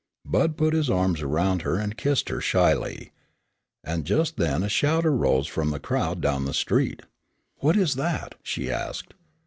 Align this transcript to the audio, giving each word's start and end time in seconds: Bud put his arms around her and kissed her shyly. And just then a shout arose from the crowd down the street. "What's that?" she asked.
Bud 0.25 0.57
put 0.57 0.73
his 0.73 0.89
arms 0.89 1.21
around 1.21 1.61
her 1.61 1.75
and 1.75 1.95
kissed 1.95 2.29
her 2.29 2.41
shyly. 2.41 3.11
And 3.83 4.03
just 4.03 4.37
then 4.37 4.63
a 4.63 4.67
shout 4.67 5.05
arose 5.05 5.45
from 5.45 5.69
the 5.69 5.79
crowd 5.79 6.21
down 6.21 6.45
the 6.45 6.55
street. 6.55 7.03
"What's 7.59 7.93
that?" 7.93 8.33
she 8.41 8.71
asked. 8.71 9.13